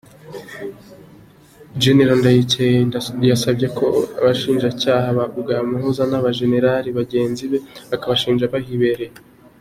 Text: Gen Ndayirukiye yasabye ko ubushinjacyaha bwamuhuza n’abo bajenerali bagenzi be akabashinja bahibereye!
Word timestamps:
Gen 1.81 1.99
Ndayirukiye 2.19 2.71
yasabye 3.31 3.67
ko 3.77 3.85
ubushinjacyaha 4.19 5.09
bwamuhuza 5.39 6.03
n’abo 6.05 6.23
bajenerali 6.27 6.89
bagenzi 6.99 7.43
be 7.51 7.59
akabashinja 7.95 8.51
bahibereye! 8.55 9.13